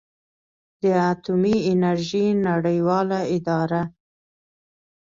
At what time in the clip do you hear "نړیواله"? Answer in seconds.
2.47-3.19